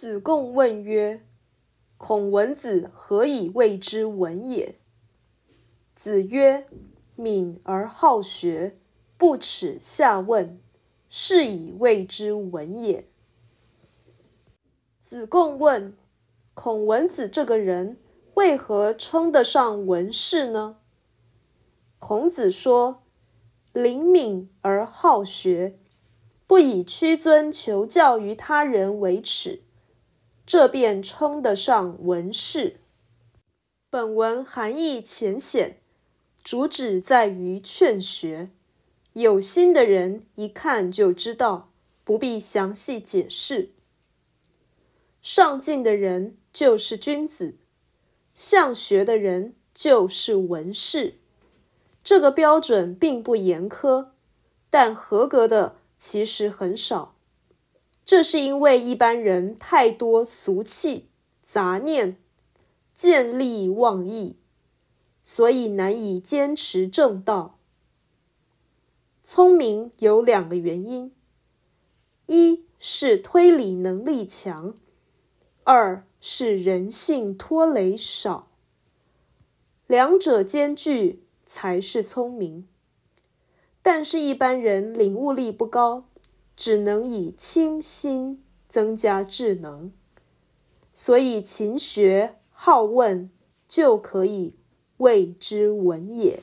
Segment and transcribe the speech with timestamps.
[0.00, 1.22] 子贡问曰
[1.98, 4.76] ：“孔文子何以谓之文也？”
[5.94, 6.64] 子曰
[7.16, 8.78] ：“敏而好学，
[9.18, 10.58] 不耻下问，
[11.10, 13.10] 是以谓之文也。”
[15.04, 15.94] 子贡问
[16.54, 17.98] ：“孔文子这个人
[18.32, 20.78] 为何称得上文士呢？”
[22.00, 23.02] 孔子说
[23.74, 25.78] ：“灵敏而好学，
[26.46, 29.60] 不以屈尊求教于他人为耻。”
[30.50, 32.80] 这便称得上文士。
[33.88, 35.78] 本文含义浅显，
[36.42, 38.50] 主旨在于劝学。
[39.12, 41.70] 有心的人一看就知道，
[42.02, 43.70] 不必详细解释。
[45.22, 47.54] 上进的人就是君子，
[48.34, 51.20] 向学的人就是文士。
[52.02, 54.08] 这个标准并不严苛，
[54.68, 57.14] 但合格的其实很少。
[58.10, 61.06] 这是因为一般人太多俗气、
[61.44, 62.16] 杂念、
[62.96, 64.34] 见利忘义，
[65.22, 67.56] 所以难以坚持正道。
[69.22, 71.12] 聪明有两个原因：
[72.26, 74.74] 一是推理能力强，
[75.62, 78.48] 二是人性拖累少。
[79.86, 82.66] 两者兼具才是聪明。
[83.82, 86.09] 但是，一般人领悟力不高。
[86.60, 89.90] 只能以清心增加智能，
[90.92, 93.30] 所以勤学好问
[93.66, 94.56] 就可以
[94.98, 96.40] 谓之文也。